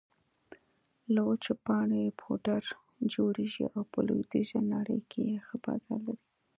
له 1.13 1.21
وچو 1.29 1.53
پاڼو 1.65 1.97
يې 2.05 2.11
پوډر 2.19 2.63
جوړېږي 3.13 3.65
او 3.75 3.81
په 3.91 3.99
لویدېزه 4.07 4.59
نړۍ 4.73 4.99
کې 5.11 5.25
ښه 5.45 5.55
بازار 5.65 5.99
لري 6.07 6.23